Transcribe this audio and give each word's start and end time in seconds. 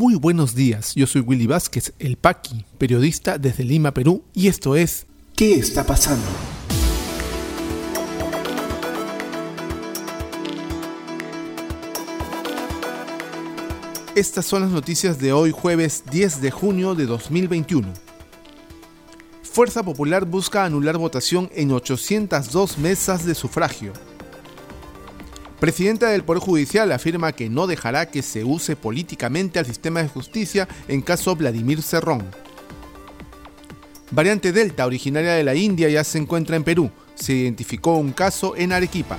Muy 0.00 0.14
buenos 0.14 0.54
días, 0.54 0.94
yo 0.94 1.06
soy 1.06 1.20
Willy 1.20 1.46
Vázquez, 1.46 1.92
el 1.98 2.16
Paqui, 2.16 2.64
periodista 2.78 3.36
desde 3.36 3.64
Lima, 3.64 3.92
Perú, 3.92 4.24
y 4.32 4.48
esto 4.48 4.74
es 4.74 5.04
¿Qué 5.36 5.56
está 5.56 5.84
pasando? 5.84 6.24
Estas 14.14 14.46
son 14.46 14.62
las 14.62 14.70
noticias 14.70 15.18
de 15.18 15.34
hoy 15.34 15.50
jueves 15.50 16.04
10 16.10 16.40
de 16.40 16.50
junio 16.50 16.94
de 16.94 17.04
2021. 17.04 17.86
Fuerza 19.42 19.82
Popular 19.82 20.24
busca 20.24 20.64
anular 20.64 20.96
votación 20.96 21.50
en 21.54 21.72
802 21.72 22.78
mesas 22.78 23.26
de 23.26 23.34
sufragio. 23.34 23.92
Presidenta 25.60 26.08
del 26.08 26.24
Poder 26.24 26.42
Judicial 26.42 26.90
afirma 26.90 27.32
que 27.32 27.50
no 27.50 27.66
dejará 27.66 28.06
que 28.06 28.22
se 28.22 28.44
use 28.44 28.76
políticamente 28.76 29.58
al 29.58 29.66
sistema 29.66 30.02
de 30.02 30.08
justicia 30.08 30.66
en 30.88 31.02
caso 31.02 31.36
Vladimir 31.36 31.82
Cerrón. 31.82 32.24
Variante 34.10 34.52
Delta, 34.52 34.86
originaria 34.86 35.34
de 35.34 35.44
la 35.44 35.54
India, 35.54 35.90
ya 35.90 36.02
se 36.02 36.16
encuentra 36.16 36.56
en 36.56 36.64
Perú. 36.64 36.90
Se 37.14 37.34
identificó 37.34 37.96
un 37.96 38.12
caso 38.12 38.56
en 38.56 38.72
Arequipa. 38.72 39.18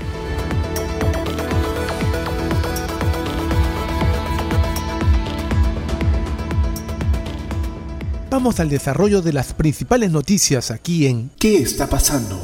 Vamos 8.31 8.59
al 8.59 8.69
desarrollo 8.69 9.21
de 9.21 9.33
las 9.33 9.53
principales 9.53 10.09
noticias 10.09 10.71
aquí 10.71 11.05
en 11.05 11.30
¿Qué 11.38 11.58
está 11.58 11.88
pasando? 11.88 12.41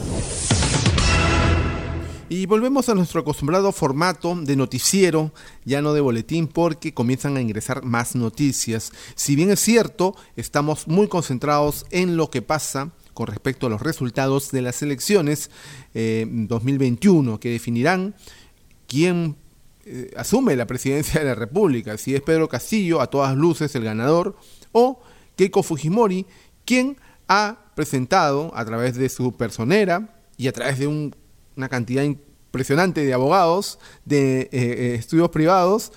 Y 2.30 2.46
volvemos 2.46 2.90
a 2.90 2.94
nuestro 2.94 3.22
acostumbrado 3.22 3.72
formato 3.72 4.36
de 4.36 4.58
noticiero, 4.58 5.32
ya 5.64 5.82
no 5.82 5.94
de 5.94 6.02
boletín, 6.02 6.48
porque 6.48 6.94
comienzan 6.94 7.38
a 7.38 7.42
ingresar 7.42 7.86
más 7.86 8.16
noticias. 8.16 8.92
Si 9.16 9.38
bien 9.38 9.50
es 9.50 9.62
cierto, 9.62 10.14
estamos 10.36 10.90
muy 10.90 11.08
concentrados 11.08 11.86
en 11.90 12.18
lo 12.18 12.30
que 12.30 12.42
pasa 12.42 12.92
con 13.14 13.28
respecto 13.28 13.68
a 13.68 13.70
los 13.70 13.82
resultados 13.82 14.52
de 14.52 14.62
las 14.62 14.82
elecciones 14.82 15.50
2021, 15.94 17.36
eh, 17.36 17.40
que 17.40 17.50
definirán 17.50 18.14
quién 18.88 19.38
eh, 19.86 20.12
asume 20.18 20.58
la 20.58 20.68
presidencia 20.68 21.22
de 21.22 21.28
la 21.28 21.36
República, 21.36 21.98
si 21.98 22.14
es 22.14 22.22
Pedro 22.22 22.50
Castillo, 22.50 23.00
a 23.00 23.08
todas 23.08 23.38
luces 23.38 23.74
el 23.76 23.86
ganador, 23.86 24.36
o 24.74 25.02
Keiko 25.38 25.64
Fujimori, 25.64 26.26
quien 26.66 26.98
ha 27.30 27.72
presentado 27.74 28.52
a 28.54 28.66
través 28.66 28.98
de 28.98 29.08
su 29.08 29.32
personera 29.38 30.14
y 30.36 30.50
a 30.50 30.52
través 30.52 30.78
de 30.78 30.88
un 30.88 31.16
una 31.58 31.68
cantidad 31.68 32.04
impresionante 32.04 33.04
de 33.04 33.14
abogados, 33.14 33.80
de 34.06 34.42
eh, 34.42 34.50
eh, 34.52 34.96
estudios 34.96 35.30
privados, 35.30 35.92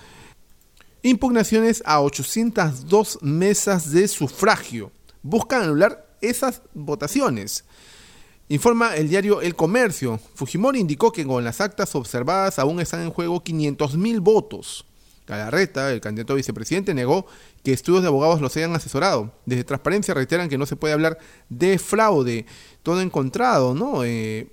impugnaciones 1.03 1.81
a 1.85 2.01
802 2.01 3.19
mesas 3.21 3.91
de 3.91 4.07
sufragio. 4.07 4.91
Buscan 5.23 5.63
anular 5.63 6.05
esas 6.19 6.61
votaciones. 6.73 7.63
Informa 8.49 8.95
el 8.95 9.07
diario 9.07 9.41
El 9.41 9.55
Comercio. 9.55 10.19
Fujimori 10.35 10.79
indicó 10.79 11.11
que 11.11 11.25
con 11.25 11.43
las 11.43 11.61
actas 11.61 11.95
observadas 11.95 12.59
aún 12.59 12.81
están 12.81 13.01
en 13.01 13.11
juego 13.11 13.41
500.000 13.41 14.19
votos. 14.19 14.85
Galarreta, 15.25 15.93
el 15.93 16.01
candidato 16.01 16.33
a 16.33 16.35
vicepresidente, 16.35 16.93
negó 16.93 17.25
que 17.63 17.71
estudios 17.71 18.01
de 18.01 18.09
abogados 18.09 18.41
los 18.41 18.57
hayan 18.57 18.75
asesorado. 18.75 19.31
Desde 19.45 19.63
Transparencia 19.63 20.13
reiteran 20.13 20.49
que 20.49 20.57
no 20.57 20.65
se 20.65 20.75
puede 20.75 20.93
hablar 20.93 21.17
de 21.47 21.79
fraude. 21.79 22.45
Todo 22.83 22.99
encontrado, 22.99 23.73
¿no? 23.73 24.03
Eh, 24.03 24.49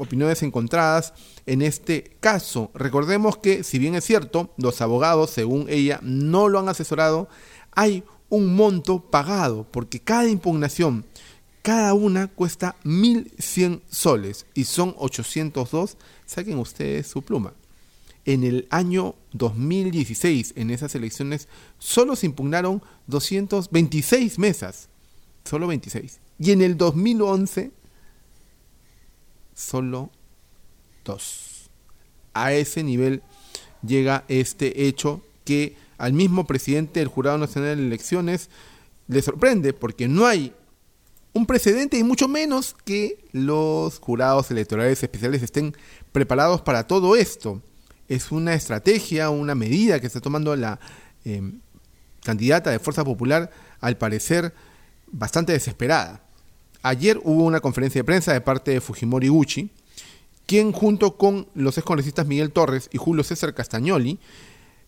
opiniones 0.00 0.42
encontradas 0.42 1.12
en 1.46 1.62
este 1.62 2.16
caso. 2.20 2.70
Recordemos 2.74 3.36
que, 3.36 3.62
si 3.64 3.78
bien 3.78 3.94
es 3.94 4.04
cierto, 4.04 4.52
los 4.56 4.80
abogados, 4.80 5.30
según 5.30 5.66
ella, 5.68 6.00
no 6.02 6.48
lo 6.48 6.58
han 6.58 6.68
asesorado, 6.68 7.28
hay 7.72 8.02
un 8.28 8.54
monto 8.54 9.00
pagado, 9.00 9.66
porque 9.70 10.00
cada 10.00 10.28
impugnación, 10.28 11.04
cada 11.62 11.94
una 11.94 12.28
cuesta 12.28 12.76
1.100 12.84 13.82
soles 13.90 14.46
y 14.54 14.64
son 14.64 14.94
802. 14.96 15.96
Saquen 16.24 16.58
ustedes 16.58 17.06
su 17.06 17.22
pluma. 17.22 17.52
En 18.24 18.44
el 18.44 18.66
año 18.70 19.14
2016, 19.32 20.54
en 20.56 20.70
esas 20.70 20.94
elecciones, 20.94 21.48
solo 21.78 22.16
se 22.16 22.26
impugnaron 22.26 22.82
226 23.06 24.38
mesas. 24.38 24.88
Solo 25.44 25.66
26. 25.66 26.20
Y 26.38 26.52
en 26.52 26.62
el 26.62 26.76
2011 26.76 27.72
solo 29.60 30.10
dos. 31.04 31.70
A 32.34 32.52
ese 32.52 32.82
nivel 32.82 33.22
llega 33.86 34.24
este 34.28 34.86
hecho 34.86 35.22
que 35.44 35.76
al 35.98 36.12
mismo 36.12 36.46
presidente 36.46 37.00
del 37.00 37.08
Jurado 37.08 37.38
Nacional 37.38 37.76
de 37.76 37.86
Elecciones 37.86 38.48
le 39.08 39.22
sorprende 39.22 39.72
porque 39.72 40.08
no 40.08 40.26
hay 40.26 40.54
un 41.32 41.46
precedente 41.46 41.98
y 41.98 42.02
mucho 42.02 42.28
menos 42.28 42.74
que 42.84 43.24
los 43.32 43.98
jurados 44.00 44.50
electorales 44.50 45.02
especiales 45.02 45.42
estén 45.42 45.76
preparados 46.12 46.62
para 46.62 46.86
todo 46.86 47.16
esto. 47.16 47.62
Es 48.08 48.32
una 48.32 48.54
estrategia, 48.54 49.30
una 49.30 49.54
medida 49.54 50.00
que 50.00 50.06
está 50.06 50.20
tomando 50.20 50.56
la 50.56 50.80
em, 51.24 51.60
candidata 52.24 52.70
de 52.70 52.78
Fuerza 52.78 53.04
Popular, 53.04 53.50
al 53.80 53.96
parecer 53.96 54.52
bastante 55.06 55.52
desesperada. 55.52 56.22
Ayer 56.82 57.20
hubo 57.24 57.44
una 57.44 57.60
conferencia 57.60 58.00
de 58.00 58.04
prensa 58.04 58.32
de 58.32 58.40
parte 58.40 58.70
de 58.70 58.80
Fujimori 58.80 59.28
Gucci, 59.28 59.70
quien 60.46 60.72
junto 60.72 61.16
con 61.16 61.46
los 61.54 61.76
excongresistas 61.76 62.26
Miguel 62.26 62.52
Torres 62.52 62.88
y 62.92 62.98
Julio 62.98 63.22
César 63.22 63.54
Castagnoli, 63.54 64.18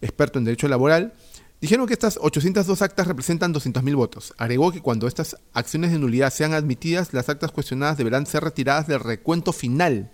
experto 0.01 0.39
en 0.39 0.45
derecho 0.45 0.69
laboral, 0.69 1.13
dijeron 1.61 1.87
que 1.87 1.93
estas 1.93 2.19
802 2.21 2.83
actas 2.83 3.07
representan 3.07 3.55
200.000 3.55 3.95
votos. 3.95 4.35
Agregó 4.39 4.73
que 4.73 4.81
cuando 4.81 5.07
estas 5.07 5.37
acciones 5.53 5.93
de 5.93 5.99
nulidad 5.99 6.33
sean 6.33 6.55
admitidas, 6.55 7.13
las 7.13 7.29
actas 7.29 7.53
cuestionadas 7.53 7.99
deberán 7.99 8.27
ser 8.27 8.43
retiradas 8.43 8.87
del 8.87 9.01
recuento 9.01 9.53
final 9.53 10.11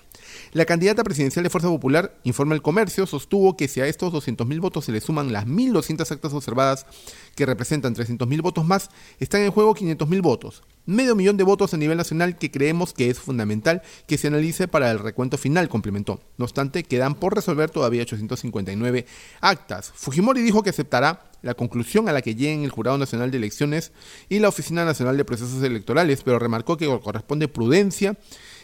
la 0.53 0.65
candidata 0.65 1.05
presidencial 1.05 1.43
de 1.43 1.50
Fuerza 1.50 1.69
Popular, 1.69 2.19
informa 2.25 2.55
el 2.55 2.62
comercio, 2.62 3.06
sostuvo 3.06 3.56
que 3.56 3.69
si 3.69 3.81
a 3.81 3.87
estos 3.87 4.12
200.000 4.12 4.61
votos 4.61 4.84
se 4.84 4.93
le 4.93 5.00
suman 5.00 5.33
las 5.33 5.47
1.200 5.47 6.11
actas 6.11 6.33
observadas 6.33 6.87
que 7.34 7.47
representan 7.47 7.94
300.000 7.94 8.43
votos 8.43 8.66
más, 8.66 8.91
están 9.21 9.43
en 9.43 9.50
juego 9.50 9.75
500.000 9.75 10.22
votos. 10.22 10.62
Medio 10.87 11.15
millón 11.15 11.37
de 11.37 11.44
votos 11.44 11.75
a 11.75 11.77
nivel 11.77 11.99
nacional 11.99 12.39
que 12.39 12.50
creemos 12.50 12.94
que 12.94 13.11
es 13.11 13.19
fundamental 13.19 13.83
que 14.06 14.16
se 14.16 14.28
analice 14.28 14.69
para 14.69 14.91
el 14.91 14.99
recuento 14.99 15.37
final, 15.37 15.69
complementó. 15.69 16.21
No 16.39 16.47
obstante, 16.47 16.83
quedan 16.83 17.15
por 17.15 17.34
resolver 17.34 17.69
todavía 17.69 18.03
859 18.03 19.05
actas. 19.43 19.93
Fujimori 19.95 20.41
dijo 20.41 20.62
que 20.62 20.71
aceptará 20.71 21.31
la 21.43 21.55
conclusión 21.55 22.09
a 22.09 22.12
la 22.12 22.22
que 22.22 22.34
lleguen 22.34 22.65
el 22.65 22.71
Jurado 22.71 22.99
Nacional 22.99 23.31
de 23.31 23.37
Elecciones 23.37 23.93
y 24.28 24.39
la 24.39 24.49
Oficina 24.49 24.84
Nacional 24.84 25.16
de 25.16 25.25
Procesos 25.25 25.62
Electorales, 25.62 26.22
pero 26.25 26.39
remarcó 26.39 26.77
que 26.77 26.87
corresponde 27.00 27.49
prudencia 27.49 28.16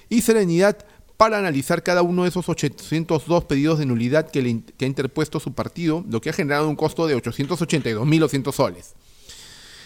y 0.09 0.23
serenidad 0.23 0.79
para 1.17 1.39
analizar 1.39 1.83
cada 1.83 2.03
uno 2.03 2.25
de 2.25 2.29
esos 2.29 2.49
802 2.49 3.45
pedidos 3.45 3.79
de 3.79 3.87
nulidad 3.87 4.31
que, 4.31 4.41
ha 4.41 4.85
interpuesto 4.85 5.41
su 5.41 5.53
partido, 5.53 6.05
lo 6.09 6.21
que 6.21 6.31
ha 6.31 6.33
generado 6.33 6.69
un 6.69 6.77
costo 6.77 7.07
de 7.07 7.17
882.200 7.17 8.53
soles. 8.53 8.95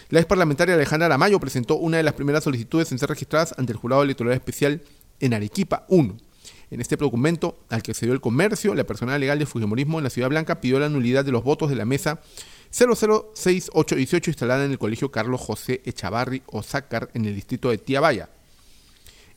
La 0.09 0.19
ex 0.19 0.27
parlamentaria 0.27 0.73
Alejandra 0.73 1.05
Aramayo 1.05 1.39
presentó 1.39 1.75
una 1.75 1.97
de 1.97 2.03
las 2.03 2.15
primeras 2.15 2.43
solicitudes 2.43 2.91
en 2.91 2.97
ser 2.97 3.09
registradas 3.09 3.53
ante 3.57 3.73
el 3.73 3.77
Jurado 3.77 4.01
Electoral 4.01 4.33
Especial 4.33 4.81
en 5.19 5.35
Arequipa 5.35 5.85
1. 5.87 6.17
En 6.71 6.81
este 6.81 6.95
documento, 6.95 7.59
al 7.69 7.83
que 7.83 7.93
dio 7.93 8.13
el 8.13 8.21
comercio, 8.21 8.73
la 8.73 8.83
persona 8.85 9.17
legal 9.17 9.37
de 9.37 9.45
Fujimorismo 9.45 9.99
en 9.99 10.03
la 10.03 10.09
Ciudad 10.09 10.29
Blanca 10.29 10.61
pidió 10.61 10.79
la 10.79 10.89
nulidad 10.89 11.25
de 11.25 11.31
los 11.31 11.43
votos 11.43 11.69
de 11.69 11.75
la 11.75 11.85
mesa 11.85 12.21
006818 12.71 14.29
instalada 14.29 14.65
en 14.65 14.71
el 14.71 14.79
Colegio 14.79 15.11
Carlos 15.11 15.41
José 15.41 15.81
Echavarri 15.85 16.43
Osácar 16.47 17.09
en 17.13 17.25
el 17.25 17.35
distrito 17.35 17.69
de 17.69 17.77
Tiabaya. 17.77 18.29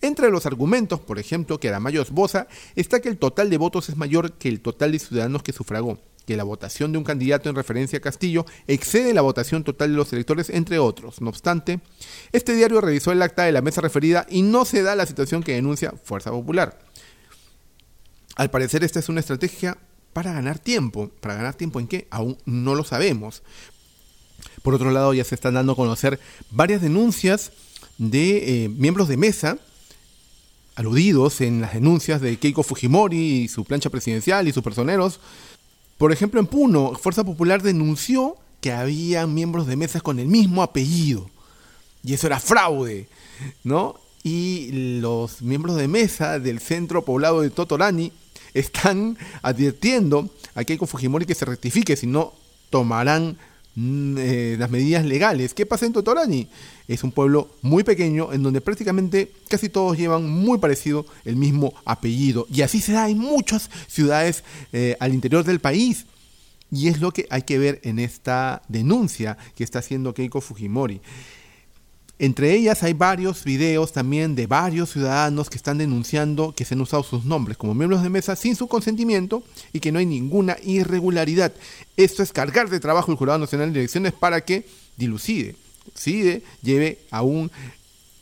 Entre 0.02 0.30
los 0.30 0.46
argumentos, 0.46 0.98
por 0.98 1.20
ejemplo, 1.20 1.60
que 1.60 1.68
Aramayo 1.68 2.02
esboza, 2.02 2.48
está 2.74 3.00
que 3.00 3.08
el 3.08 3.18
total 3.18 3.50
de 3.50 3.56
votos 3.56 3.88
es 3.88 3.96
mayor 3.96 4.32
que 4.32 4.48
el 4.48 4.60
total 4.60 4.90
de 4.90 4.98
ciudadanos 4.98 5.44
que 5.44 5.52
sufragó, 5.52 6.00
que 6.26 6.36
la 6.36 6.42
votación 6.42 6.90
de 6.90 6.98
un 6.98 7.04
candidato 7.04 7.48
en 7.48 7.54
referencia 7.54 7.98
a 7.98 8.02
Castillo 8.02 8.44
excede 8.66 9.14
la 9.14 9.20
votación 9.20 9.62
total 9.62 9.90
de 9.92 9.96
los 9.96 10.12
electores, 10.12 10.50
entre 10.50 10.80
otros. 10.80 11.20
No 11.20 11.28
obstante, 11.30 11.78
este 12.32 12.54
diario 12.56 12.80
revisó 12.80 13.12
el 13.12 13.22
acta 13.22 13.44
de 13.44 13.52
la 13.52 13.62
mesa 13.62 13.80
referida 13.80 14.26
y 14.28 14.42
no 14.42 14.64
se 14.64 14.82
da 14.82 14.96
la 14.96 15.06
situación 15.06 15.44
que 15.44 15.54
denuncia 15.54 15.94
Fuerza 16.02 16.32
Popular. 16.32 16.80
Al 18.34 18.50
parecer 18.50 18.82
esta 18.82 18.98
es 18.98 19.08
una 19.08 19.20
estrategia 19.20 19.78
para 20.12 20.32
ganar 20.32 20.58
tiempo. 20.58 21.10
¿Para 21.20 21.36
ganar 21.36 21.54
tiempo 21.54 21.78
en 21.78 21.86
qué? 21.86 22.08
Aún 22.10 22.38
no 22.44 22.74
lo 22.74 22.82
sabemos. 22.82 23.44
Por 24.62 24.74
otro 24.74 24.90
lado, 24.90 25.14
ya 25.14 25.22
se 25.22 25.36
están 25.36 25.54
dando 25.54 25.74
a 25.74 25.76
conocer 25.76 26.18
varias 26.50 26.82
denuncias 26.82 27.52
de 27.98 28.64
eh, 28.64 28.68
miembros 28.68 29.06
de 29.06 29.16
mesa 29.16 29.58
aludidos 30.74 31.40
en 31.40 31.60
las 31.60 31.74
denuncias 31.74 32.20
de 32.20 32.36
Keiko 32.38 32.62
Fujimori 32.62 33.42
y 33.42 33.48
su 33.48 33.64
plancha 33.64 33.90
presidencial 33.90 34.48
y 34.48 34.52
sus 34.52 34.62
personeros. 34.62 35.20
Por 35.98 36.12
ejemplo, 36.12 36.40
en 36.40 36.46
Puno, 36.46 36.94
Fuerza 36.94 37.24
Popular 37.24 37.62
denunció 37.62 38.36
que 38.60 38.72
había 38.72 39.26
miembros 39.26 39.66
de 39.66 39.76
mesas 39.76 40.02
con 40.02 40.18
el 40.18 40.26
mismo 40.26 40.62
apellido. 40.62 41.28
Y 42.02 42.14
eso 42.14 42.26
era 42.26 42.40
fraude, 42.40 43.08
¿no? 43.64 43.96
Y 44.22 44.98
los 45.00 45.42
miembros 45.42 45.76
de 45.76 45.88
mesa 45.88 46.38
del 46.38 46.60
centro 46.60 47.04
poblado 47.04 47.40
de 47.40 47.50
Totorani 47.50 48.12
están 48.54 49.18
advirtiendo 49.42 50.30
a 50.54 50.64
Keiko 50.64 50.86
Fujimori 50.86 51.26
que 51.26 51.34
se 51.34 51.44
rectifique, 51.44 51.96
si 51.96 52.06
no 52.06 52.32
tomarán 52.70 53.36
eh, 53.74 54.56
las 54.58 54.70
medidas 54.70 55.04
legales. 55.04 55.54
¿Qué 55.54 55.64
pasa 55.64 55.86
en 55.86 55.92
Totorani? 55.92 56.48
Es 56.88 57.04
un 57.04 57.12
pueblo 57.12 57.48
muy 57.62 57.84
pequeño 57.84 58.32
en 58.32 58.42
donde 58.42 58.60
prácticamente 58.60 59.32
casi 59.48 59.68
todos 59.68 59.96
llevan 59.96 60.28
muy 60.28 60.58
parecido 60.58 61.06
el 61.24 61.36
mismo 61.36 61.72
apellido. 61.84 62.46
Y 62.52 62.62
así 62.62 62.80
se 62.80 62.92
da 62.92 63.08
en 63.08 63.18
muchas 63.18 63.70
ciudades 63.88 64.44
eh, 64.72 64.96
al 65.00 65.14
interior 65.14 65.44
del 65.44 65.60
país. 65.60 66.06
Y 66.70 66.88
es 66.88 67.00
lo 67.00 67.12
que 67.12 67.26
hay 67.30 67.42
que 67.42 67.58
ver 67.58 67.80
en 67.84 67.98
esta 67.98 68.62
denuncia 68.68 69.36
que 69.54 69.64
está 69.64 69.78
haciendo 69.78 70.14
Keiko 70.14 70.40
Fujimori. 70.40 71.00
Entre 72.22 72.54
ellas 72.54 72.84
hay 72.84 72.92
varios 72.92 73.42
videos 73.42 73.92
también 73.92 74.36
de 74.36 74.46
varios 74.46 74.92
ciudadanos 74.92 75.50
que 75.50 75.56
están 75.56 75.78
denunciando 75.78 76.54
que 76.54 76.64
se 76.64 76.74
han 76.74 76.80
usado 76.80 77.02
sus 77.02 77.24
nombres 77.24 77.56
como 77.56 77.74
miembros 77.74 78.00
de 78.00 78.10
mesa 78.10 78.36
sin 78.36 78.54
su 78.54 78.68
consentimiento 78.68 79.42
y 79.72 79.80
que 79.80 79.90
no 79.90 79.98
hay 79.98 80.06
ninguna 80.06 80.56
irregularidad. 80.62 81.52
Esto 81.96 82.22
es 82.22 82.32
cargar 82.32 82.70
de 82.70 82.78
trabajo 82.78 83.10
el 83.10 83.18
Jurado 83.18 83.40
Nacional 83.40 83.72
de 83.72 83.80
Elecciones 83.80 84.12
para 84.12 84.40
que 84.44 84.64
dilucide, 84.96 85.56
lleve 86.62 87.00
a 87.10 87.22
un 87.22 87.50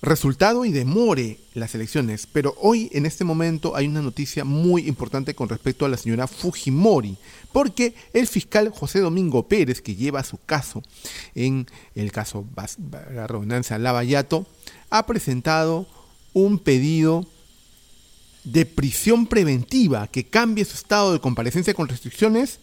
resultado 0.00 0.64
y 0.64 0.72
demore 0.72 1.36
las 1.54 1.74
elecciones. 1.74 2.26
Pero 2.32 2.54
hoy, 2.60 2.90
en 2.92 3.06
este 3.06 3.24
momento, 3.24 3.74
hay 3.76 3.86
una 3.86 4.02
noticia 4.02 4.44
muy 4.44 4.86
importante 4.86 5.34
con 5.34 5.48
respecto 5.48 5.84
a 5.84 5.88
la 5.88 5.96
señora 5.96 6.26
Fujimori, 6.26 7.16
porque 7.52 7.94
el 8.12 8.26
fiscal 8.26 8.70
José 8.70 9.00
Domingo 9.00 9.46
Pérez, 9.48 9.80
que 9.80 9.96
lleva 9.96 10.24
su 10.24 10.38
caso 10.44 10.82
en 11.34 11.66
el 11.94 12.12
caso, 12.12 12.46
la 13.12 13.26
redundancia, 13.26 13.78
Lavallato, 13.78 14.46
ha 14.90 15.06
presentado 15.06 15.86
un 16.32 16.58
pedido 16.58 17.26
de 18.44 18.64
prisión 18.64 19.26
preventiva 19.26 20.06
que 20.06 20.24
cambie 20.24 20.64
su 20.64 20.74
estado 20.74 21.12
de 21.12 21.20
comparecencia 21.20 21.74
con 21.74 21.88
restricciones 21.88 22.58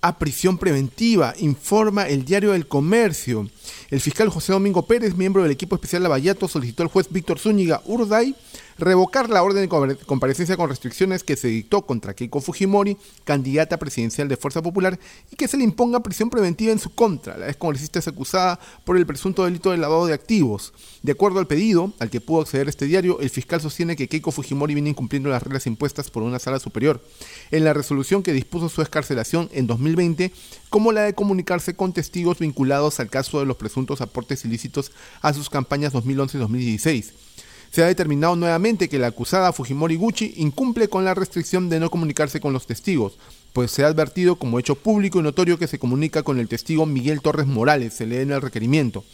a 0.00 0.18
prisión 0.18 0.58
preventiva, 0.58 1.34
informa 1.38 2.08
el 2.08 2.24
diario 2.24 2.52
del 2.52 2.68
Comercio. 2.68 3.48
El 3.90 4.00
fiscal 4.00 4.28
José 4.28 4.52
Domingo 4.52 4.86
Pérez, 4.86 5.16
miembro 5.16 5.42
del 5.42 5.52
equipo 5.52 5.74
especial 5.74 6.02
Lavallato, 6.02 6.48
solicitó 6.48 6.82
al 6.82 6.88
juez 6.88 7.08
Víctor 7.10 7.38
Zúñiga 7.38 7.82
Urday 7.84 8.34
revocar 8.78 9.30
la 9.30 9.42
orden 9.42 9.68
de 9.68 9.96
comparecencia 9.96 10.56
con 10.56 10.68
restricciones 10.68 11.24
que 11.24 11.36
se 11.36 11.48
dictó 11.48 11.82
contra 11.82 12.14
Keiko 12.14 12.40
Fujimori, 12.40 12.96
candidata 13.24 13.78
presidencial 13.78 14.28
de 14.28 14.36
Fuerza 14.36 14.62
Popular, 14.62 14.98
y 15.30 15.36
que 15.36 15.48
se 15.48 15.56
le 15.56 15.64
imponga 15.64 16.00
prisión 16.00 16.30
preventiva 16.30 16.72
en 16.72 16.78
su 16.78 16.94
contra. 16.94 17.38
La 17.38 17.48
ex 17.48 17.56
congresista 17.56 17.98
es 17.98 18.08
acusada 18.08 18.60
por 18.84 18.96
el 18.96 19.06
presunto 19.06 19.44
delito 19.44 19.70
de 19.70 19.78
lavado 19.78 20.06
de 20.06 20.14
activos. 20.14 20.72
De 21.02 21.12
acuerdo 21.12 21.38
al 21.38 21.46
pedido 21.46 21.92
al 21.98 22.10
que 22.10 22.20
pudo 22.20 22.42
acceder 22.42 22.68
este 22.68 22.86
diario, 22.86 23.20
el 23.20 23.30
fiscal 23.30 23.60
sostiene 23.60 23.96
que 23.96 24.08
Keiko 24.08 24.30
Fujimori 24.30 24.74
viene 24.74 24.90
incumpliendo 24.90 25.30
las 25.30 25.42
reglas 25.42 25.66
impuestas 25.66 26.10
por 26.10 26.22
una 26.22 26.38
sala 26.38 26.58
superior 26.58 27.02
en 27.50 27.64
la 27.64 27.72
resolución 27.72 28.22
que 28.22 28.32
dispuso 28.32 28.68
su 28.68 28.82
escarcelación 28.82 29.48
en 29.52 29.66
2020, 29.66 30.32
como 30.68 30.92
la 30.92 31.02
de 31.02 31.14
comunicarse 31.14 31.74
con 31.74 31.92
testigos 31.92 32.38
vinculados 32.38 33.00
al 33.00 33.08
caso 33.08 33.40
de 33.40 33.46
los 33.46 33.56
presuntos 33.56 34.00
aportes 34.00 34.44
ilícitos 34.44 34.92
a 35.22 35.32
sus 35.32 35.48
campañas 35.48 35.94
2011-2016 35.94 37.25
se 37.70 37.82
ha 37.82 37.86
determinado 37.86 38.36
nuevamente 38.36 38.88
que 38.88 38.98
la 38.98 39.08
acusada 39.08 39.52
Fujimori 39.52 39.96
Gucci 39.96 40.34
incumple 40.36 40.88
con 40.88 41.04
la 41.04 41.14
restricción 41.14 41.68
de 41.68 41.80
no 41.80 41.90
comunicarse 41.90 42.40
con 42.40 42.52
los 42.52 42.66
testigos, 42.66 43.18
pues 43.52 43.70
se 43.70 43.84
ha 43.84 43.88
advertido 43.88 44.36
como 44.36 44.58
hecho 44.58 44.74
público 44.74 45.18
y 45.18 45.22
notorio 45.22 45.58
que 45.58 45.66
se 45.66 45.78
comunica 45.78 46.22
con 46.22 46.38
el 46.38 46.48
testigo 46.48 46.86
Miguel 46.86 47.20
Torres 47.20 47.46
Morales, 47.46 47.94
se 47.94 48.06
lee 48.06 48.18
en 48.18 48.32
el 48.32 48.42
requerimiento. 48.42 49.04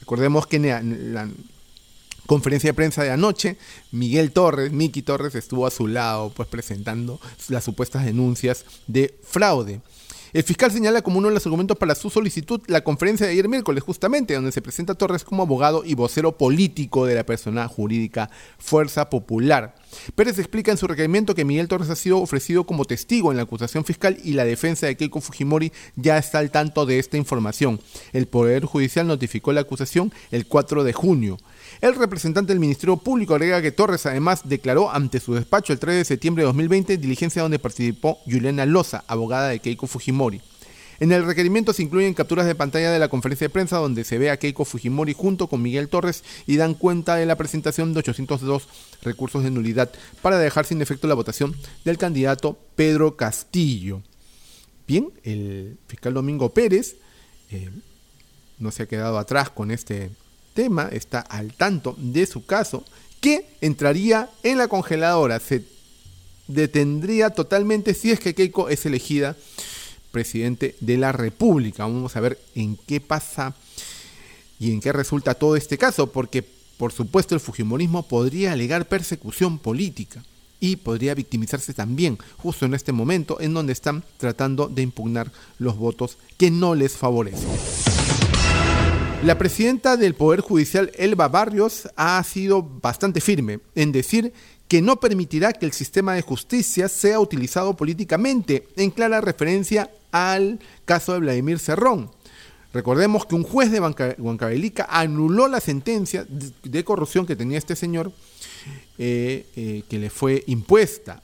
Recordemos 0.00 0.46
que 0.46 0.56
en 0.56 1.14
la 1.14 1.28
conferencia 2.26 2.70
de 2.70 2.74
prensa 2.74 3.02
de 3.02 3.10
anoche, 3.10 3.56
Miguel 3.90 4.32
Torres, 4.32 4.70
Miki 4.70 5.02
Torres, 5.02 5.34
estuvo 5.34 5.66
a 5.66 5.70
su 5.70 5.86
lado, 5.86 6.30
pues 6.36 6.46
presentando 6.46 7.18
las 7.48 7.64
supuestas 7.64 8.04
denuncias 8.04 8.64
de 8.86 9.18
fraude. 9.22 9.80
El 10.32 10.42
fiscal 10.42 10.70
señala 10.70 11.00
como 11.00 11.18
uno 11.18 11.28
de 11.28 11.34
los 11.34 11.46
argumentos 11.46 11.78
para 11.78 11.94
su 11.94 12.10
solicitud 12.10 12.60
la 12.66 12.82
conferencia 12.82 13.26
de 13.26 13.32
ayer 13.32 13.48
miércoles, 13.48 13.82
justamente, 13.82 14.34
donde 14.34 14.52
se 14.52 14.60
presenta 14.60 14.94
Torres 14.94 15.24
como 15.24 15.42
abogado 15.42 15.84
y 15.84 15.94
vocero 15.94 16.36
político 16.36 17.06
de 17.06 17.14
la 17.14 17.24
persona 17.24 17.66
jurídica 17.66 18.30
Fuerza 18.58 19.08
Popular. 19.08 19.74
Pérez 20.14 20.38
explica 20.38 20.70
en 20.70 20.76
su 20.76 20.86
requerimiento 20.86 21.34
que 21.34 21.46
Miguel 21.46 21.68
Torres 21.68 21.88
ha 21.88 21.96
sido 21.96 22.18
ofrecido 22.18 22.64
como 22.64 22.84
testigo 22.84 23.30
en 23.30 23.38
la 23.38 23.44
acusación 23.44 23.84
fiscal 23.84 24.18
y 24.22 24.34
la 24.34 24.44
defensa 24.44 24.86
de 24.86 24.96
Keiko 24.96 25.20
Fujimori 25.20 25.72
ya 25.96 26.18
está 26.18 26.40
al 26.40 26.50
tanto 26.50 26.84
de 26.84 26.98
esta 26.98 27.16
información. 27.16 27.80
El 28.12 28.26
Poder 28.26 28.66
Judicial 28.66 29.06
notificó 29.06 29.52
la 29.52 29.62
acusación 29.62 30.12
el 30.30 30.46
4 30.46 30.84
de 30.84 30.92
junio. 30.92 31.38
El 31.80 31.94
representante 31.94 32.52
del 32.52 32.60
Ministerio 32.60 32.96
Público 32.96 33.34
agrega 33.34 33.62
que 33.62 33.72
Torres 33.72 34.06
además 34.06 34.42
declaró 34.44 34.90
ante 34.90 35.20
su 35.20 35.34
despacho 35.34 35.72
el 35.72 35.78
3 35.78 35.96
de 35.96 36.04
septiembre 36.04 36.42
de 36.42 36.46
2020 36.46 36.96
diligencia 36.96 37.42
donde 37.42 37.58
participó 37.58 38.18
Juliana 38.24 38.66
Loza, 38.66 39.04
abogada 39.06 39.48
de 39.48 39.60
Keiko 39.60 39.86
Fujimori. 39.86 40.40
En 41.00 41.12
el 41.12 41.24
requerimiento 41.24 41.72
se 41.72 41.84
incluyen 41.84 42.14
capturas 42.14 42.46
de 42.46 42.56
pantalla 42.56 42.90
de 42.90 42.98
la 42.98 43.08
conferencia 43.08 43.46
de 43.46 43.52
prensa 43.52 43.76
donde 43.76 44.02
se 44.02 44.18
ve 44.18 44.30
a 44.30 44.36
Keiko 44.36 44.64
Fujimori 44.64 45.12
junto 45.12 45.46
con 45.46 45.62
Miguel 45.62 45.88
Torres 45.88 46.24
y 46.46 46.56
dan 46.56 46.74
cuenta 46.74 47.14
de 47.14 47.26
la 47.26 47.36
presentación 47.36 47.92
de 47.92 48.00
802 48.00 48.68
recursos 49.02 49.44
de 49.44 49.52
nulidad 49.52 49.90
para 50.22 50.38
dejar 50.38 50.64
sin 50.64 50.82
efecto 50.82 51.06
la 51.06 51.14
votación 51.14 51.54
del 51.84 51.98
candidato 51.98 52.58
Pedro 52.74 53.16
Castillo. 53.16 54.02
Bien, 54.88 55.12
el 55.22 55.78
fiscal 55.86 56.14
Domingo 56.14 56.48
Pérez 56.48 56.96
eh, 57.52 57.70
no 58.58 58.72
se 58.72 58.82
ha 58.82 58.86
quedado 58.86 59.18
atrás 59.18 59.50
con 59.50 59.70
este 59.70 60.10
tema, 60.58 60.88
está 60.90 61.20
al 61.20 61.52
tanto 61.52 61.94
de 61.98 62.26
su 62.26 62.44
caso, 62.44 62.84
que 63.20 63.46
entraría 63.60 64.28
en 64.42 64.58
la 64.58 64.66
congeladora, 64.66 65.38
se 65.38 65.62
detendría 66.48 67.30
totalmente 67.30 67.94
si 67.94 68.10
es 68.10 68.18
que 68.18 68.34
Keiko 68.34 68.68
es 68.68 68.84
elegida 68.84 69.36
presidente 70.10 70.74
de 70.80 70.96
la 70.96 71.12
República. 71.12 71.84
Vamos 71.84 72.16
a 72.16 72.20
ver 72.20 72.40
en 72.56 72.76
qué 72.88 73.00
pasa 73.00 73.54
y 74.58 74.72
en 74.72 74.80
qué 74.80 74.90
resulta 74.90 75.34
todo 75.34 75.54
este 75.54 75.78
caso, 75.78 76.10
porque 76.10 76.44
por 76.76 76.90
supuesto 76.90 77.36
el 77.36 77.40
Fujimorismo 77.40 78.08
podría 78.08 78.50
alegar 78.50 78.88
persecución 78.88 79.60
política 79.60 80.24
y 80.58 80.74
podría 80.74 81.14
victimizarse 81.14 81.72
también 81.72 82.18
justo 82.36 82.66
en 82.66 82.74
este 82.74 82.90
momento 82.90 83.40
en 83.40 83.54
donde 83.54 83.72
están 83.72 84.02
tratando 84.16 84.66
de 84.66 84.82
impugnar 84.82 85.30
los 85.60 85.76
votos 85.76 86.18
que 86.36 86.50
no 86.50 86.74
les 86.74 86.96
favorecen. 86.96 87.97
La 89.24 89.36
presidenta 89.36 89.96
del 89.96 90.14
Poder 90.14 90.40
Judicial, 90.40 90.92
Elba 90.96 91.26
Barrios, 91.26 91.88
ha 91.96 92.22
sido 92.22 92.62
bastante 92.62 93.20
firme 93.20 93.58
en 93.74 93.90
decir 93.90 94.32
que 94.68 94.80
no 94.80 95.00
permitirá 95.00 95.52
que 95.52 95.66
el 95.66 95.72
sistema 95.72 96.14
de 96.14 96.22
justicia 96.22 96.88
sea 96.88 97.18
utilizado 97.18 97.76
políticamente, 97.76 98.68
en 98.76 98.92
clara 98.92 99.20
referencia 99.20 99.90
al 100.12 100.60
caso 100.84 101.14
de 101.14 101.18
Vladimir 101.18 101.58
Cerrón. 101.58 102.12
Recordemos 102.72 103.26
que 103.26 103.34
un 103.34 103.42
juez 103.42 103.72
de 103.72 103.80
Huancavelica 103.80 104.86
anuló 104.88 105.48
la 105.48 105.60
sentencia 105.60 106.24
de 106.62 106.84
corrupción 106.84 107.26
que 107.26 107.34
tenía 107.34 107.58
este 107.58 107.74
señor 107.74 108.12
eh, 108.98 109.46
eh, 109.56 109.82
que 109.88 109.98
le 109.98 110.10
fue 110.10 110.44
impuesta. 110.46 111.22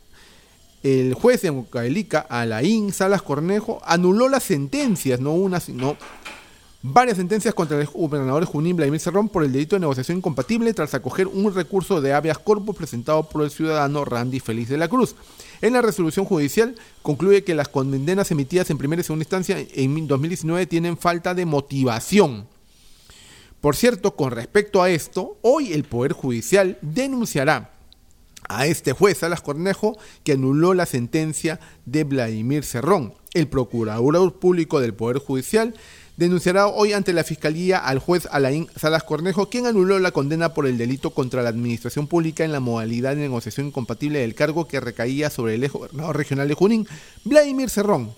El 0.83 1.15
juez 1.15 1.43
de 1.43 1.51
Huancavelica, 1.51 2.27
Alain 2.29 2.93
Salas 2.93 3.23
Cornejo, 3.23 3.81
anuló 3.85 4.29
las 4.29 4.43
sentencias, 4.43 5.21
no 5.21 5.33
una, 5.33 5.61
sino 5.61 5.97
varias 6.87 7.17
sentencias 7.17 7.55
contra 7.55 7.81
el 7.81 7.87
gobernador 7.87 8.45
Junín 8.45 8.77
Vladimir 8.77 9.01
Cerrón 9.01 9.31
por 9.31 9.43
el 9.43 9.53
delito 9.53 9.75
de 9.75 9.81
negociación 9.81 10.19
incompatible 10.19 10.75
tras 10.75 10.93
acoger 10.93 11.27
un 11.27 11.55
recurso 11.55 12.03
de 12.03 12.13
habeas 12.13 12.39
corpus 12.39 12.77
presentado 12.77 13.27
por 13.27 13.43
el 13.43 13.51
ciudadano 13.51 14.05
Randy 14.05 14.39
Félix 14.39 14.69
de 14.69 14.77
la 14.77 14.89
Cruz. 14.89 15.17
En 15.63 15.73
la 15.73 15.81
resolución 15.81 16.27
judicial 16.27 16.75
concluye 17.01 17.43
que 17.43 17.55
las 17.55 17.69
condenas 17.69 18.31
emitidas 18.31 18.69
en 18.69 18.77
primera 18.77 19.01
y 19.01 19.03
segunda 19.03 19.23
instancia 19.23 19.57
en 19.59 20.07
2019 20.07 20.67
tienen 20.67 20.99
falta 20.99 21.33
de 21.35 21.47
motivación. 21.47 22.47
Por 23.63 23.77
cierto, 23.77 24.15
con 24.15 24.33
respecto 24.33 24.83
a 24.83 24.91
esto, 24.91 25.39
hoy 25.41 25.73
el 25.73 25.85
Poder 25.85 26.13
Judicial 26.13 26.77
denunciará 26.83 27.71
a 28.47 28.67
este 28.67 28.93
juez, 28.93 29.17
Salas 29.17 29.41
Cornejo, 29.41 29.97
que 30.23 30.33
anuló 30.33 30.75
la 30.75 30.85
sentencia 30.85 31.61
de 31.87 32.05
Vladimir 32.05 32.63
Cerrón. 32.63 33.15
El 33.33 33.49
procurador 33.49 34.35
público 34.35 34.81
del 34.81 34.93
Poder 34.93 35.17
Judicial 35.17 35.75
denunciará 36.17 36.69
hoy 36.69 36.93
ante 36.93 37.13
la 37.13 37.25
Fiscalía 37.25 37.79
al 37.79 37.99
juez 37.99 38.29
Alain 38.31 38.69
Salas 38.77 39.03
Cornejo, 39.03 39.49
quien 39.49 39.67
anuló 39.67 39.99
la 39.99 40.13
condena 40.13 40.55
por 40.55 40.67
el 40.67 40.79
delito 40.79 41.11
contra 41.11 41.43
la 41.43 41.49
administración 41.49 42.07
pública 42.07 42.45
en 42.45 42.53
la 42.53 42.61
modalidad 42.61 43.15
de 43.15 43.23
negociación 43.23 43.69
incompatible 43.69 44.21
del 44.21 44.35
cargo 44.35 44.69
que 44.69 44.81
recaía 44.81 45.31
sobre 45.31 45.55
el 45.55 45.65
ex 45.65 45.73
gobernador 45.73 46.17
regional 46.17 46.49
de 46.49 46.55
Junín, 46.55 46.89
Vladimir 47.25 47.71
Cerrón. 47.71 48.15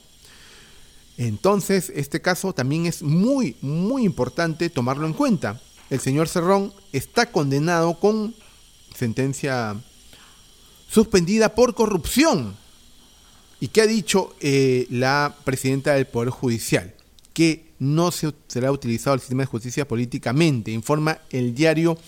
Entonces, 1.18 1.90
este 1.94 2.20
caso 2.20 2.52
también 2.52 2.84
es 2.84 3.02
muy, 3.02 3.56
muy 3.62 4.04
importante 4.04 4.68
tomarlo 4.68 5.06
en 5.06 5.14
cuenta. 5.14 5.60
El 5.88 6.00
señor 6.00 6.28
Cerrón 6.28 6.74
está 6.92 7.26
condenado 7.32 7.98
con 7.98 8.34
sentencia 8.94 9.76
suspendida 10.90 11.54
por 11.54 11.74
corrupción. 11.74 12.56
¿Y 13.60 13.68
qué 13.68 13.82
ha 13.82 13.86
dicho 13.86 14.34
eh, 14.40 14.86
la 14.90 15.34
presidenta 15.44 15.94
del 15.94 16.06
Poder 16.06 16.28
Judicial? 16.28 16.94
Que 17.32 17.65
no 17.78 18.10
se 18.10 18.32
será 18.48 18.72
utilizado 18.72 19.14
el 19.14 19.20
sistema 19.20 19.42
de 19.42 19.46
justicia 19.46 19.86
políticamente, 19.86 20.70
informa 20.70 21.18
el 21.30 21.54
diario 21.54 21.98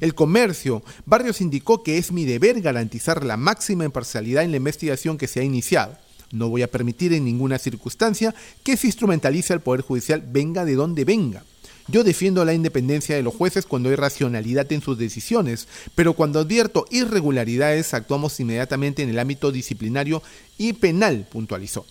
El 0.00 0.14
Comercio. 0.14 0.82
Barrios 1.06 1.40
indicó 1.40 1.82
que 1.82 1.98
es 1.98 2.12
mi 2.12 2.24
deber 2.24 2.60
garantizar 2.60 3.24
la 3.24 3.36
máxima 3.36 3.84
imparcialidad 3.84 4.44
en 4.44 4.50
la 4.50 4.58
investigación 4.58 5.18
que 5.18 5.28
se 5.28 5.40
ha 5.40 5.44
iniciado. 5.44 5.96
No 6.32 6.48
voy 6.48 6.62
a 6.62 6.70
permitir 6.70 7.12
en 7.12 7.24
ninguna 7.24 7.58
circunstancia 7.58 8.34
que 8.62 8.76
se 8.76 8.88
instrumentalice 8.88 9.52
al 9.52 9.60
Poder 9.60 9.82
Judicial 9.82 10.22
venga 10.26 10.64
de 10.64 10.74
donde 10.74 11.04
venga. 11.04 11.44
Yo 11.86 12.02
defiendo 12.02 12.44
la 12.44 12.54
independencia 12.54 13.14
de 13.14 13.22
los 13.22 13.34
jueces 13.34 13.66
cuando 13.66 13.90
hay 13.90 13.96
racionalidad 13.96 14.72
en 14.72 14.80
sus 14.80 14.96
decisiones, 14.96 15.68
pero 15.94 16.14
cuando 16.14 16.40
advierto 16.40 16.86
irregularidades 16.90 17.92
actuamos 17.92 18.40
inmediatamente 18.40 19.02
en 19.02 19.10
el 19.10 19.18
ámbito 19.18 19.52
disciplinario 19.52 20.22
y 20.56 20.72
penal, 20.72 21.26
puntualizó. 21.30 21.84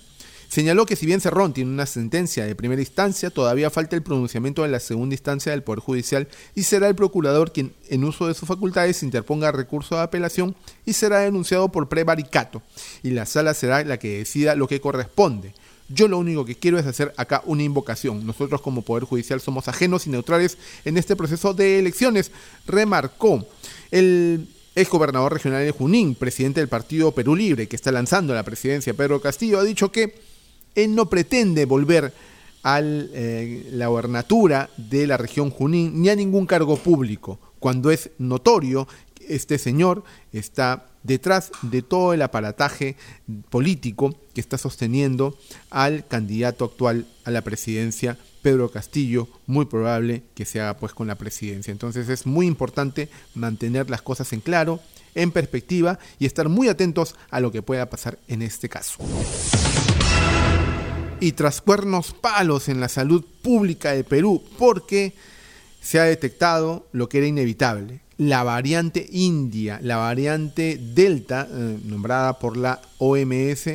Señaló 0.53 0.85
que 0.85 0.95
si 0.95 1.07
bien 1.07 1.19
Cerrón 1.19 1.51
tiene 1.51 1.71
una 1.71 1.87
sentencia 1.87 2.45
de 2.45 2.53
primera 2.53 2.79
instancia, 2.79 3.31
todavía 3.31 3.71
falta 3.71 3.95
el 3.95 4.03
pronunciamiento 4.03 4.61
de 4.61 4.67
la 4.67 4.79
segunda 4.79 5.15
instancia 5.15 5.51
del 5.51 5.63
Poder 5.63 5.79
Judicial 5.79 6.27
y 6.53 6.61
será 6.61 6.87
el 6.87 6.93
procurador 6.93 7.51
quien, 7.51 7.73
en 7.89 8.03
uso 8.03 8.27
de 8.27 8.35
sus 8.35 8.47
facultades, 8.47 9.01
interponga 9.01 9.51
recurso 9.51 9.95
de 9.95 10.03
apelación 10.03 10.55
y 10.85 10.93
será 10.93 11.21
denunciado 11.21 11.69
por 11.69 11.89
prevaricato. 11.89 12.61
Y 13.01 13.09
la 13.09 13.25
sala 13.25 13.55
será 13.55 13.83
la 13.83 13.97
que 13.97 14.19
decida 14.19 14.53
lo 14.53 14.67
que 14.67 14.79
corresponde. 14.79 15.55
Yo 15.89 16.07
lo 16.07 16.19
único 16.19 16.45
que 16.45 16.53
quiero 16.53 16.77
es 16.77 16.85
hacer 16.85 17.15
acá 17.17 17.41
una 17.47 17.63
invocación. 17.63 18.23
Nosotros 18.23 18.61
como 18.61 18.83
Poder 18.83 19.05
Judicial 19.05 19.41
somos 19.41 19.67
ajenos 19.67 20.05
y 20.05 20.11
neutrales 20.11 20.59
en 20.85 20.97
este 20.97 21.15
proceso 21.15 21.55
de 21.55 21.79
elecciones, 21.79 22.29
remarcó 22.67 23.43
el 23.89 24.47
ex 24.75 24.87
gobernador 24.87 25.33
regional 25.33 25.65
de 25.65 25.71
Junín, 25.71 26.13
presidente 26.13 26.59
del 26.59 26.69
partido 26.69 27.11
Perú 27.11 27.35
Libre, 27.35 27.67
que 27.67 27.75
está 27.75 27.91
lanzando 27.91 28.35
la 28.35 28.43
presidencia 28.43 28.93
Pedro 28.93 29.19
Castillo, 29.19 29.57
ha 29.57 29.63
dicho 29.63 29.91
que 29.91 30.32
él 30.75 30.95
no 30.95 31.09
pretende 31.09 31.65
volver 31.65 32.13
a 32.63 32.79
eh, 32.81 33.67
la 33.71 33.87
gobernatura 33.87 34.69
de 34.77 35.05
la 35.05 35.17
región 35.17 35.49
Junín 35.49 36.01
ni 36.01 36.09
a 36.09 36.15
ningún 36.15 36.45
cargo 36.45 36.77
público, 36.77 37.39
cuando 37.59 37.91
es 37.91 38.09
notorio 38.17 38.87
que 39.13 39.35
este 39.35 39.57
señor 39.57 40.03
está 40.31 40.87
detrás 41.03 41.51
de 41.61 41.81
todo 41.81 42.13
el 42.13 42.21
aparataje 42.21 42.95
político 43.49 44.15
que 44.33 44.39
está 44.39 44.57
sosteniendo 44.57 45.37
al 45.69 46.07
candidato 46.07 46.65
actual 46.65 47.05
a 47.25 47.31
la 47.31 47.41
presidencia, 47.41 48.17
Pedro 48.41 48.71
Castillo, 48.71 49.27
muy 49.45 49.65
probable 49.65 50.23
que 50.33 50.45
se 50.45 50.61
haga 50.61 50.77
pues 50.77 50.93
con 50.93 51.07
la 51.07 51.15
presidencia. 51.15 51.71
Entonces 51.71 52.07
es 52.07 52.25
muy 52.25 52.47
importante 52.47 53.09
mantener 53.35 53.89
las 53.89 54.01
cosas 54.01 54.31
en 54.31 54.39
claro, 54.39 54.79
en 55.15 55.31
perspectiva 55.31 55.99
y 56.19 56.25
estar 56.25 56.47
muy 56.47 56.69
atentos 56.69 57.15
a 57.29 57.41
lo 57.41 57.51
que 57.51 57.61
pueda 57.61 57.89
pasar 57.89 58.17
en 58.27 58.41
este 58.41 58.69
caso 58.69 58.99
y 61.23 61.31
tras 61.31 61.61
cuernos 61.61 62.13
palos 62.13 62.67
en 62.67 62.81
la 62.81 62.89
salud 62.89 63.23
pública 63.41 63.93
de 63.93 64.03
Perú, 64.03 64.43
porque 64.59 65.13
se 65.81 65.97
ha 65.97 66.03
detectado 66.03 66.85
lo 66.91 67.07
que 67.07 67.19
era 67.19 67.27
inevitable, 67.27 68.01
la 68.17 68.43
variante 68.43 69.07
india, 69.09 69.79
la 69.81 69.95
variante 69.95 70.77
delta, 70.77 71.47
eh, 71.49 71.79
nombrada 71.85 72.39
por 72.39 72.57
la 72.57 72.81
OMS, 72.97 73.67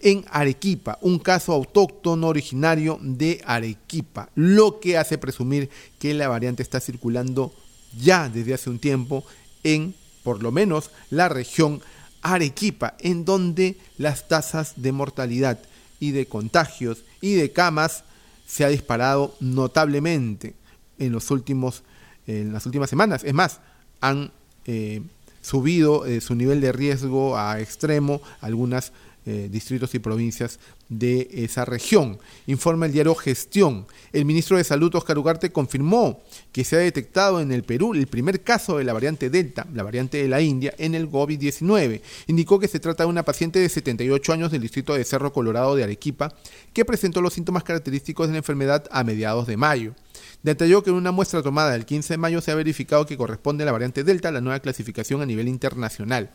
en 0.00 0.24
Arequipa, 0.28 0.98
un 1.00 1.20
caso 1.20 1.52
autóctono 1.52 2.26
originario 2.26 2.98
de 3.00 3.42
Arequipa, 3.46 4.30
lo 4.34 4.80
que 4.80 4.98
hace 4.98 5.18
presumir 5.18 5.70
que 6.00 6.14
la 6.14 6.26
variante 6.26 6.64
está 6.64 6.80
circulando 6.80 7.52
ya 7.96 8.28
desde 8.28 8.54
hace 8.54 8.70
un 8.70 8.80
tiempo 8.80 9.22
en, 9.62 9.94
por 10.24 10.42
lo 10.42 10.50
menos, 10.50 10.90
la 11.10 11.28
región 11.28 11.80
Arequipa, 12.22 12.96
en 12.98 13.24
donde 13.24 13.76
las 13.98 14.26
tasas 14.26 14.72
de 14.74 14.90
mortalidad 14.90 15.60
y 16.00 16.12
de 16.12 16.26
contagios 16.26 17.04
y 17.20 17.34
de 17.34 17.52
camas 17.52 18.04
se 18.46 18.64
ha 18.64 18.68
disparado 18.68 19.34
notablemente 19.40 20.54
en, 20.98 21.12
los 21.12 21.30
últimos, 21.30 21.82
en 22.26 22.52
las 22.52 22.66
últimas 22.66 22.90
semanas. 22.90 23.24
Es 23.24 23.34
más, 23.34 23.60
han 24.00 24.32
eh, 24.66 25.02
subido 25.42 26.06
eh, 26.06 26.20
su 26.20 26.34
nivel 26.34 26.60
de 26.60 26.72
riesgo 26.72 27.36
a 27.36 27.60
extremo 27.60 28.20
algunas 28.40 28.92
eh, 29.26 29.48
distritos 29.50 29.94
y 29.94 29.98
provincias 29.98 30.58
de 30.88 31.28
esa 31.32 31.64
región. 31.64 32.18
Informa 32.46 32.86
el 32.86 32.92
diario 32.92 33.14
Gestión. 33.14 33.86
El 34.12 34.24
ministro 34.24 34.56
de 34.56 34.64
Salud, 34.64 34.94
Oscar 34.94 35.18
Ugarte, 35.18 35.52
confirmó 35.52 36.20
que 36.52 36.64
se 36.64 36.76
ha 36.76 36.80
detectado 36.80 37.40
en 37.40 37.52
el 37.52 37.62
Perú 37.62 37.94
el 37.94 38.06
primer 38.06 38.42
caso 38.42 38.78
de 38.78 38.84
la 38.84 38.92
variante 38.92 39.30
Delta, 39.30 39.66
la 39.72 39.82
variante 39.82 40.18
de 40.18 40.28
la 40.28 40.40
India, 40.40 40.74
en 40.78 40.94
el 40.94 41.10
COVID-19. 41.10 42.00
Indicó 42.26 42.58
que 42.58 42.68
se 42.68 42.80
trata 42.80 43.04
de 43.04 43.10
una 43.10 43.22
paciente 43.22 43.58
de 43.58 43.68
78 43.68 44.32
años 44.32 44.50
del 44.50 44.62
distrito 44.62 44.94
de 44.94 45.04
Cerro 45.04 45.32
Colorado 45.32 45.76
de 45.76 45.84
Arequipa, 45.84 46.34
que 46.72 46.84
presentó 46.84 47.20
los 47.20 47.34
síntomas 47.34 47.64
característicos 47.64 48.28
de 48.28 48.32
la 48.32 48.38
enfermedad 48.38 48.84
a 48.90 49.04
mediados 49.04 49.46
de 49.46 49.56
mayo. 49.56 49.94
Detalló 50.42 50.82
que 50.82 50.90
en 50.90 50.96
una 50.96 51.10
muestra 51.10 51.42
tomada 51.42 51.74
el 51.74 51.84
15 51.84 52.14
de 52.14 52.18
mayo 52.18 52.40
se 52.40 52.52
ha 52.52 52.54
verificado 52.54 53.06
que 53.06 53.16
corresponde 53.16 53.64
a 53.64 53.66
la 53.66 53.72
variante 53.72 54.04
Delta, 54.04 54.30
la 54.30 54.40
nueva 54.40 54.60
clasificación 54.60 55.20
a 55.20 55.26
nivel 55.26 55.48
internacional. 55.48 56.30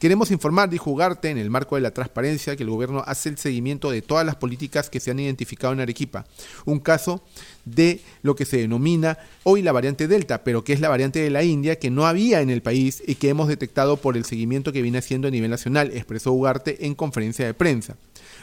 Queremos 0.00 0.30
informar, 0.30 0.70
dijo 0.70 0.90
Ugarte, 0.90 1.28
en 1.28 1.36
el 1.36 1.50
marco 1.50 1.74
de 1.74 1.82
la 1.82 1.90
transparencia, 1.90 2.56
que 2.56 2.62
el 2.62 2.70
gobierno 2.70 3.04
hace 3.06 3.28
el 3.28 3.36
seguimiento 3.36 3.90
de 3.90 4.00
todas 4.00 4.24
las 4.24 4.34
políticas 4.34 4.88
que 4.88 4.98
se 4.98 5.10
han 5.10 5.20
identificado 5.20 5.74
en 5.74 5.80
Arequipa. 5.80 6.24
Un 6.64 6.80
caso 6.80 7.22
de 7.66 8.00
lo 8.22 8.34
que 8.34 8.46
se 8.46 8.56
denomina 8.56 9.18
hoy 9.42 9.60
la 9.60 9.72
variante 9.72 10.08
Delta, 10.08 10.42
pero 10.42 10.64
que 10.64 10.72
es 10.72 10.80
la 10.80 10.88
variante 10.88 11.18
de 11.18 11.28
la 11.28 11.44
India 11.44 11.78
que 11.78 11.90
no 11.90 12.06
había 12.06 12.40
en 12.40 12.48
el 12.48 12.62
país 12.62 13.02
y 13.06 13.16
que 13.16 13.28
hemos 13.28 13.46
detectado 13.46 13.98
por 13.98 14.16
el 14.16 14.24
seguimiento 14.24 14.72
que 14.72 14.80
viene 14.80 14.96
haciendo 14.96 15.28
a 15.28 15.30
nivel 15.30 15.50
nacional, 15.50 15.90
expresó 15.92 16.32
Ugarte 16.32 16.86
en 16.86 16.94
conferencia 16.94 17.44
de 17.44 17.52
prensa 17.52 17.94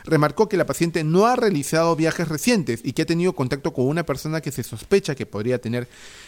remarcó 0.08 0.50
que 0.50 0.58
la 0.58 0.66
paciente 0.66 1.04
no 1.04 1.28
ha 1.28 1.36
realizado 1.36 1.96
viajes 1.96 2.28
recientes 2.28 2.80
y 2.84 2.94
que 2.94 3.04
ha 3.04 3.06
tenido 3.06 3.34
contacto 3.34 3.74
con 3.74 3.86
una 3.88 4.06
persona 4.06 4.42
que 4.42 4.52
se 4.52 4.64
sospecha 4.64 5.16
que 5.16 5.26
podría 5.26 5.60
tener 5.60 5.88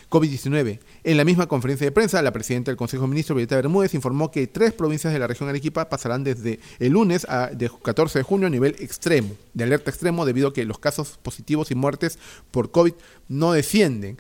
COVID-19. 0.10 0.80
En 1.04 1.18
la 1.18 1.24
misma 1.24 1.48
conferencia 1.48 1.86
de 1.86 1.92
prensa, 1.92 2.22
la 2.22 2.34
presidenta 2.34 2.72
del 2.72 2.78
Consejo 2.78 3.04
de 3.04 3.10
Ministros, 3.10 3.38
Violeta 3.38 3.56
Bermúdez, 3.56 3.94
informó 3.94 4.32
que 4.32 4.48
tres 4.48 4.74
provincias 4.74 5.14
de 5.14 5.20
la 5.20 5.28
región 5.28 5.50
Arequipa 5.50 5.90
pasarán 5.90 6.24
desde 6.24 6.60
el 6.80 6.92
lunes 6.94 7.26
a 7.30 7.52
14 7.84 8.20
de 8.20 8.24
junio 8.24 8.48
a 8.48 8.50
nivel 8.50 8.76
extremo, 8.80 9.36
de 9.54 9.64
alerta 9.64 9.90
extremo, 9.90 10.26
debido 10.26 10.50
a 10.50 10.54
que 10.54 10.66
los 10.66 10.80
casos 10.80 11.18
positivos 11.22 11.72
y 11.72 11.76
muertes 11.76 12.20
por 12.52 12.72
COVID 12.72 12.94
no 13.30 13.54
descienden. 13.54 14.18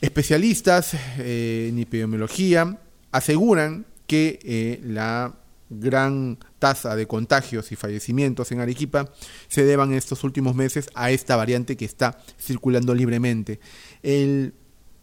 Especialistas 0.00 0.94
eh, 1.18 1.68
en 1.70 1.78
epidemiología 1.78 2.78
aseguran 3.10 3.86
que 4.06 4.38
eh, 4.44 4.80
la 4.84 5.34
gran 5.68 6.38
tasa 6.66 6.96
de 6.96 7.06
contagios 7.06 7.70
y 7.70 7.76
fallecimientos 7.76 8.50
en 8.50 8.60
Arequipa 8.60 9.08
se 9.46 9.64
deban 9.64 9.92
estos 9.92 10.24
últimos 10.24 10.56
meses 10.56 10.90
a 10.94 11.12
esta 11.12 11.36
variante 11.36 11.76
que 11.76 11.84
está 11.84 12.18
circulando 12.40 12.92
libremente. 12.92 13.60
El 14.02 14.52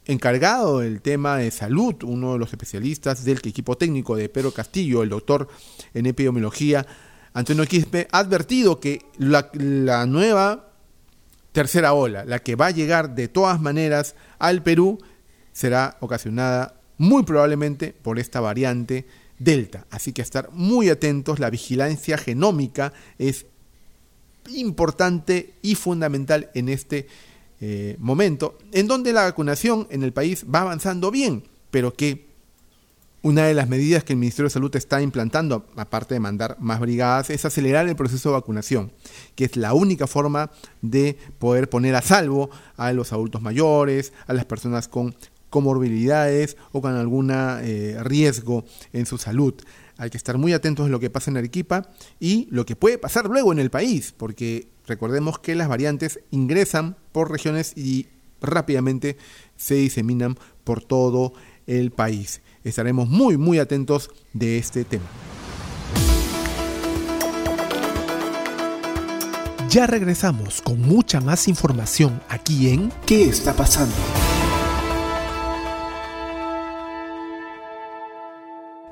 encargado 0.06 0.80
del 0.80 1.02
tema 1.02 1.38
de 1.38 1.52
salud, 1.52 1.96
uno 2.04 2.34
de 2.34 2.40
los 2.40 2.52
especialistas 2.52 3.24
del 3.24 3.38
equipo 3.38 3.78
técnico 3.78 4.18
de 4.18 4.28
Pedro 4.28 4.52
Castillo, 4.52 5.04
el 5.04 5.10
doctor 5.10 5.48
en 5.94 6.06
epidemiología, 6.06 6.86
Antonio 7.34 7.66
Quispe, 7.66 8.10
ha 8.12 8.20
advertido 8.20 8.82
que 8.82 9.00
la 9.18 10.06
nueva 10.06 10.70
tercera 11.54 11.94
ola, 11.94 12.26
la 12.26 12.40
que 12.40 12.58
va 12.58 12.68
a 12.68 12.72
llegar 12.72 13.16
de 13.16 13.30
todas 13.30 13.62
maneras 13.62 14.16
al 14.38 14.64
Perú, 14.64 14.98
será 15.54 15.96
ocasionada 16.02 16.82
muy 16.98 17.24
probablemente 17.24 17.94
por 17.94 18.20
esta 18.20 18.42
variante 18.42 19.08
Delta. 19.44 19.86
Así 19.90 20.14
que 20.14 20.22
estar 20.22 20.50
muy 20.52 20.90
atentos, 20.90 21.40
la 21.40 21.50
vigilancia 21.50 22.18
genómica 22.18 22.94
es 23.18 23.46
importante 24.50 25.56
y 25.62 25.76
fundamental 25.76 26.50
en 26.54 26.70
este 26.70 27.08
eh, 27.60 27.96
momento, 28.00 28.58
en 28.72 28.88
donde 28.88 29.14
la 29.14 29.24
vacunación 29.24 29.88
en 29.90 30.04
el 30.04 30.14
país 30.14 30.46
va 30.54 30.62
avanzando 30.62 31.12
bien, 31.12 31.44
pero 31.72 31.94
que 31.94 32.34
una 33.22 33.46
de 33.46 33.54
las 33.54 33.70
medidas 33.70 34.04
que 34.04 34.12
el 34.12 34.20
Ministerio 34.20 34.48
de 34.48 34.54
Salud 34.54 34.76
está 34.76 35.02
implantando, 35.02 35.66
aparte 35.78 36.14
de 36.14 36.20
mandar 36.20 36.58
más 36.60 36.82
brigadas, 36.82 37.30
es 37.30 37.46
acelerar 37.46 37.88
el 37.88 37.96
proceso 37.96 38.30
de 38.30 38.34
vacunación, 38.34 38.92
que 39.36 39.46
es 39.46 39.56
la 39.56 39.74
única 39.74 40.08
forma 40.08 40.52
de 40.82 41.18
poder 41.40 41.70
poner 41.70 41.96
a 41.96 42.02
salvo 42.02 42.50
a 42.76 42.92
los 42.92 43.14
adultos 43.14 43.42
mayores, 43.42 44.12
a 44.28 44.34
las 44.34 44.44
personas 44.44 44.90
con 44.90 45.16
comorbilidades 45.54 46.58
o 46.72 46.82
con 46.82 46.96
algún 46.96 47.30
eh, 47.32 47.96
riesgo 48.02 48.66
en 48.92 49.06
su 49.06 49.20
salud. 49.20 49.54
Hay 49.98 50.10
que 50.10 50.18
estar 50.18 50.40
muy 50.40 50.52
atentos 50.52 50.88
a 50.88 50.90
lo 50.90 51.00
que 51.00 51.12
pasa 51.12 51.30
en 51.30 51.38
Arequipa 51.38 51.88
y 52.20 52.48
lo 52.50 52.66
que 52.66 52.76
puede 52.76 52.98
pasar 52.98 53.28
luego 53.30 53.54
en 53.54 53.60
el 53.60 53.70
país, 53.70 54.16
porque 54.18 54.68
recordemos 54.88 55.38
que 55.38 55.54
las 55.54 55.70
variantes 55.70 56.22
ingresan 56.32 56.98
por 57.12 57.30
regiones 57.30 57.78
y 57.78 58.08
rápidamente 58.42 59.18
se 59.56 59.76
diseminan 59.76 60.40
por 60.64 60.84
todo 60.84 61.34
el 61.68 61.92
país. 61.92 62.42
Estaremos 62.64 63.08
muy, 63.08 63.38
muy 63.38 63.60
atentos 63.60 64.10
de 64.34 64.58
este 64.58 64.86
tema. 64.86 65.06
Ya 69.70 69.86
regresamos 69.86 70.64
con 70.64 70.82
mucha 70.82 71.22
más 71.22 71.48
información 71.48 72.20
aquí 72.28 72.70
en 72.70 72.92
¿Qué 73.06 73.26
está 73.26 73.54
pasando? 73.54 73.96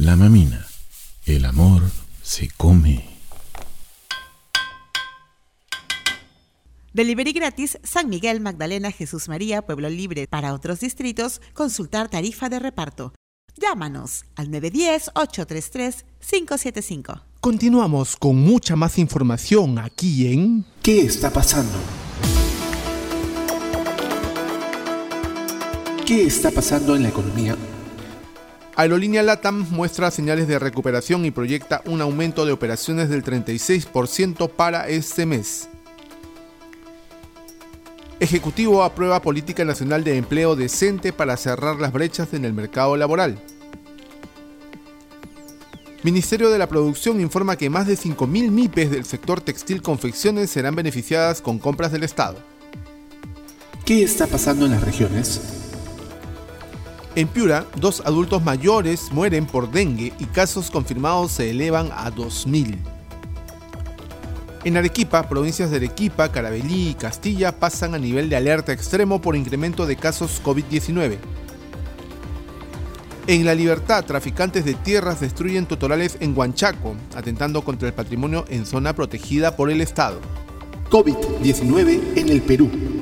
La 0.00 0.16
Mamina, 0.16 0.66
el 1.26 1.44
amor 1.44 1.82
se 2.22 2.48
come. 2.56 3.04
Delivery 6.94 7.32
gratis 7.32 7.78
San 7.82 8.08
Miguel, 8.08 8.40
Magdalena, 8.40 8.92
Jesús 8.92 9.28
María, 9.28 9.60
Pueblo 9.60 9.90
Libre. 9.90 10.26
Para 10.26 10.54
otros 10.54 10.80
distritos, 10.80 11.42
consultar 11.52 12.08
tarifa 12.08 12.48
de 12.48 12.60
reparto. 12.60 13.12
Llámanos 13.56 14.24
al 14.36 14.48
910-833-575. 14.48 17.20
Continuamos 17.40 18.16
con 18.16 18.36
mucha 18.36 18.76
más 18.76 18.96
información 18.96 19.78
aquí 19.78 20.32
en 20.32 20.64
¿Qué 20.82 21.02
está 21.02 21.30
pasando? 21.30 21.76
¿Qué 26.06 26.24
está 26.24 26.50
pasando 26.50 26.96
en 26.96 27.02
la 27.02 27.10
economía? 27.10 27.54
Aerolínea 28.80 29.22
LATAM 29.22 29.66
muestra 29.72 30.10
señales 30.10 30.48
de 30.48 30.58
recuperación 30.58 31.26
y 31.26 31.30
proyecta 31.30 31.82
un 31.84 32.00
aumento 32.00 32.46
de 32.46 32.52
operaciones 32.52 33.10
del 33.10 33.22
36% 33.22 34.48
para 34.48 34.88
este 34.88 35.26
mes. 35.26 35.68
Ejecutivo 38.20 38.82
aprueba 38.82 39.20
política 39.20 39.66
nacional 39.66 40.02
de 40.02 40.16
empleo 40.16 40.56
decente 40.56 41.12
para 41.12 41.36
cerrar 41.36 41.76
las 41.76 41.92
brechas 41.92 42.32
en 42.32 42.46
el 42.46 42.54
mercado 42.54 42.96
laboral. 42.96 43.38
Ministerio 46.02 46.48
de 46.48 46.56
la 46.56 46.66
Producción 46.66 47.20
informa 47.20 47.56
que 47.56 47.68
más 47.68 47.86
de 47.86 47.98
5.000 47.98 48.50
MIPES 48.50 48.90
del 48.92 49.04
sector 49.04 49.42
textil 49.42 49.82
confecciones 49.82 50.48
serán 50.48 50.74
beneficiadas 50.74 51.42
con 51.42 51.58
compras 51.58 51.92
del 51.92 52.04
Estado. 52.04 52.38
¿Qué 53.84 54.02
está 54.02 54.26
pasando 54.26 54.64
en 54.64 54.70
las 54.70 54.82
regiones? 54.82 55.59
En 57.16 57.26
Piura, 57.26 57.66
dos 57.76 58.02
adultos 58.06 58.44
mayores 58.44 59.10
mueren 59.10 59.44
por 59.44 59.70
dengue 59.70 60.12
y 60.20 60.26
casos 60.26 60.70
confirmados 60.70 61.32
se 61.32 61.50
elevan 61.50 61.90
a 61.92 62.12
2.000. 62.12 62.76
En 64.62 64.76
Arequipa, 64.76 65.28
provincias 65.28 65.70
de 65.70 65.78
Arequipa, 65.78 66.30
Carabelí 66.30 66.90
y 66.90 66.94
Castilla 66.94 67.58
pasan 67.58 67.94
a 67.94 67.98
nivel 67.98 68.28
de 68.28 68.36
alerta 68.36 68.72
extremo 68.72 69.20
por 69.20 69.34
incremento 69.34 69.86
de 69.86 69.96
casos 69.96 70.40
COVID-19. 70.44 71.18
En 73.26 73.44
La 73.44 73.54
Libertad, 73.54 74.04
traficantes 74.04 74.64
de 74.64 74.74
tierras 74.74 75.20
destruyen 75.20 75.66
totorales 75.66 76.16
en 76.20 76.36
Huanchaco, 76.36 76.94
atentando 77.16 77.62
contra 77.62 77.88
el 77.88 77.94
patrimonio 77.94 78.44
en 78.48 78.66
zona 78.66 78.94
protegida 78.94 79.56
por 79.56 79.70
el 79.70 79.80
Estado. 79.80 80.20
COVID-19 80.90 82.18
en 82.18 82.28
el 82.28 82.42
Perú. 82.42 82.99